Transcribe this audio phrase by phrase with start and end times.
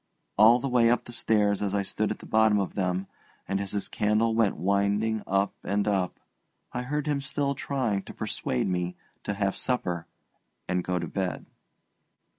[0.35, 3.05] All the way up the old stairs as I stood at the bottom of them,
[3.47, 6.19] and as his candle went winding up and up,
[6.73, 10.07] I heard him still trying to persuade me to have supper
[10.67, 11.45] and go to bed.